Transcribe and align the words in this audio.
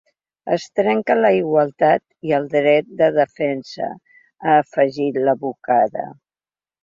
Es 0.53 0.63
trenca 0.77 1.15
la 1.17 1.29
igualtat 1.39 2.01
i 2.29 2.33
el 2.37 2.47
dret 2.55 2.89
de 3.03 3.11
defensa, 3.19 3.91
ha 4.45 4.55
afegit 4.65 5.21
l’advocada. 5.27 6.07